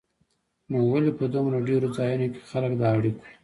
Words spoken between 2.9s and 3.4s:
اړیکو